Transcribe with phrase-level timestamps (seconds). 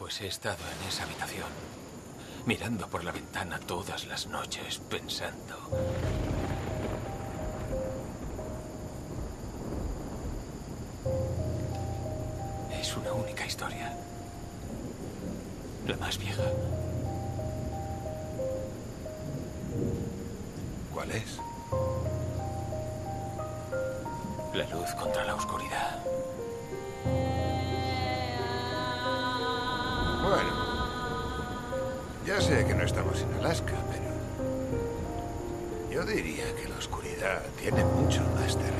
[0.00, 1.46] Pues he estado en esa habitación,
[2.46, 5.56] mirando por la ventana todas las noches, pensando...
[12.72, 13.94] Es una única historia.
[15.86, 16.44] La más vieja.
[20.94, 21.38] ¿Cuál es?
[24.54, 26.02] La luz contra la oscuridad.
[30.30, 30.52] Bueno,
[32.24, 34.04] ya sé que no estamos en Alaska, pero
[35.90, 38.79] yo diría que la oscuridad tiene mucho más territorio.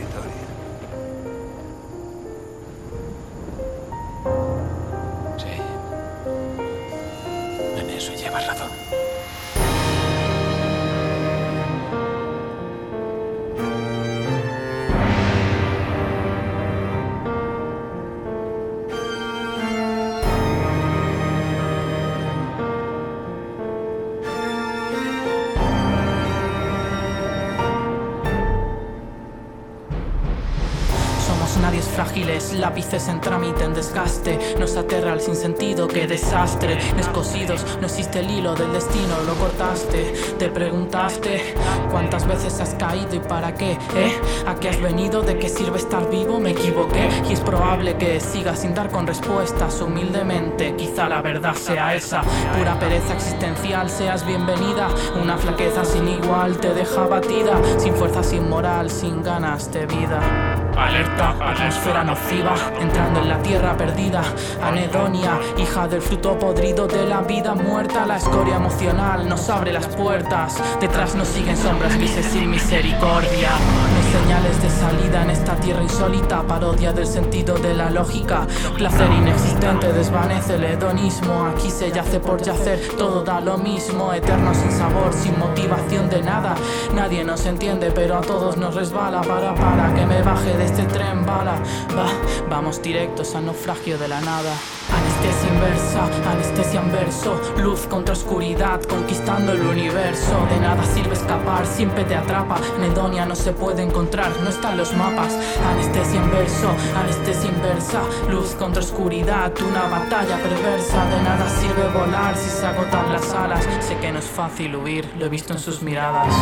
[32.55, 34.57] Lápices en trámite, en desgaste.
[34.59, 36.79] Nos aterra el sinsentido, qué desastre.
[36.97, 40.13] Descosidos, no existe el hilo del destino, lo cortaste.
[40.39, 41.55] Te preguntaste
[41.91, 44.21] cuántas veces has caído y para qué, ¿eh?
[44.47, 45.23] ¿A qué has venido?
[45.23, 46.41] ¿De qué sirve estar vivo?
[46.41, 49.81] Me equivoqué y es probable que sigas sin dar con respuestas.
[49.81, 52.23] Humildemente, quizá la verdad sea esa.
[52.57, 54.89] Pura pereza existencial, seas bienvenida.
[55.21, 57.61] Una flaqueza sin igual te deja batida.
[57.79, 60.70] Sin fuerza, sin moral, sin ganas de vida.
[60.81, 64.23] Alerta, atmósfera nociva, entrando en la tierra perdida.
[64.63, 68.07] Anedonia, hija del fruto podrido de la vida muerta.
[68.07, 70.57] La escoria emocional nos abre las puertas.
[70.81, 73.51] Detrás nos siguen sombras grises sin misericordia.
[73.51, 76.43] No hay señales de salida en esta tierra insólita.
[76.45, 78.47] Parodia del sentido de la lógica.
[78.79, 81.45] Placer inexistente desvanece el hedonismo.
[81.45, 84.15] Aquí se yace por yacer, todo da lo mismo.
[84.15, 86.55] Eterno sin sabor, sin motivación de nada.
[86.95, 89.21] Nadie nos entiende, pero a todos nos resbala.
[89.21, 91.57] Para, para, que me baje de este tren bala.
[91.97, 92.07] Va,
[92.49, 94.53] vamos directos al naufragio de la nada.
[94.93, 97.41] Anestesia inversa, anestesia en verso.
[97.59, 100.47] Luz contra oscuridad, conquistando el universo.
[100.49, 102.61] De nada sirve escapar, siempre te atrapa.
[102.79, 105.37] Nedonia no se puede encontrar, no están los mapas.
[105.73, 108.01] Anestesia en verso, anestesia inversa.
[108.29, 111.05] Luz contra oscuridad, una batalla perversa.
[111.07, 113.67] De nada sirve volar si se agotan las alas.
[113.81, 116.33] Sé que no es fácil huir, lo he visto en sus miradas.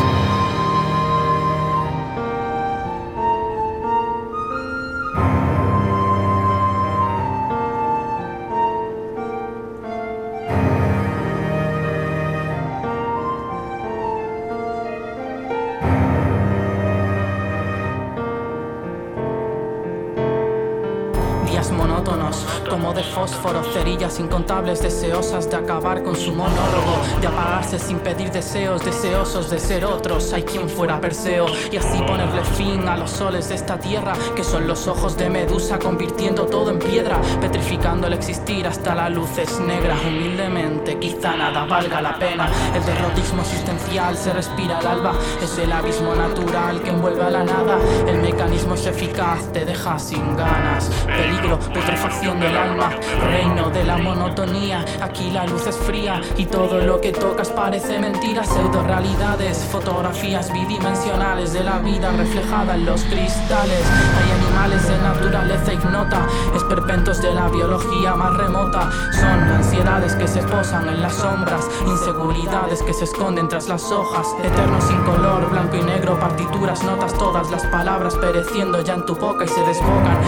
[22.68, 28.30] Como de fósforo, cerillas incontables deseosas de acabar con su monólogo, de apagarse sin pedir
[28.30, 30.32] deseos, deseosos de ser otros.
[30.32, 34.44] Hay quien fuera Perseo y así ponerle fin a los soles de esta tierra, que
[34.44, 39.36] son los ojos de Medusa, convirtiendo todo en piedra, petrificando el existir hasta la luz
[39.38, 39.96] es negra.
[40.06, 42.48] Humildemente, quizá nada valga la pena.
[42.74, 47.44] El derrotismo existencial se respira al alba, es el abismo natural que envuelve a la
[47.44, 47.78] nada.
[48.06, 50.90] El mecanismo es eficaz, te deja sin ganas.
[51.06, 51.58] Peligro,
[51.98, 52.90] putrefacción del alma,
[53.28, 54.84] reino de la monotonía.
[55.02, 58.44] Aquí la luz es fría y todo lo que tocas parece mentira.
[58.44, 63.84] Pseudo realidades, fotografías bidimensionales de la vida reflejada en los cristales.
[64.16, 68.90] Hay animales de naturaleza ignota, esperpentos de la biología más remota.
[69.12, 74.26] Son ansiedades que se posan en las sombras, inseguridades que se esconden tras las hojas.
[74.42, 79.16] Eterno sin color, blanco y negro, partituras, notas, todas las palabras pereciendo ya en tu
[79.16, 80.18] boca y se desbocan.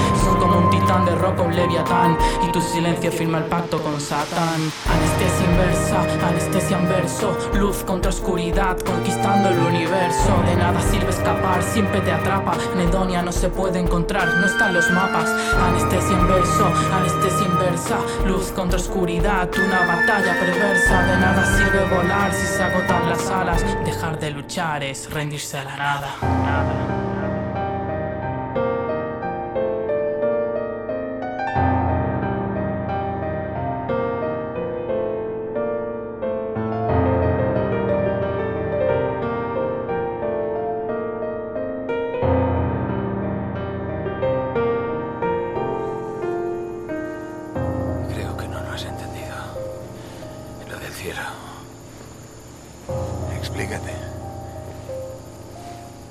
[0.99, 2.19] De roca, un leviatán.
[2.47, 4.61] Y tu silencio firma el pacto con Satán.
[4.91, 7.39] Anestesia inversa, anestesia en verso.
[7.55, 10.43] Luz contra oscuridad, conquistando el universo.
[10.47, 12.55] De nada sirve escapar, siempre te atrapa.
[12.77, 15.31] Nedonia no se puede encontrar, no están los mapas.
[15.62, 17.99] Anestesia en verso, anestesia inversa.
[18.26, 21.03] Luz contra oscuridad, una batalla perversa.
[21.03, 23.64] De nada sirve volar si se agotan las alas.
[23.85, 26.14] Dejar de luchar es rendirse a la nada.
[26.20, 27.30] nada.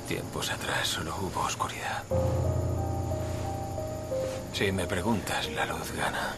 [0.09, 2.01] Tiempos atrás solo hubo oscuridad.
[4.53, 6.33] Si me preguntas, la luz gana.